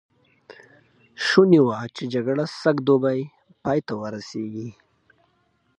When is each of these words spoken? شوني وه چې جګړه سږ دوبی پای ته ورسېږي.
شوني 1.25 1.59
وه 1.65 1.77
چې 1.95 2.03
جګړه 2.13 2.45
سږ 2.61 2.75
دوبی 2.87 3.21
پای 3.63 3.79
ته 3.87 3.93
ورسېږي. 4.01 4.69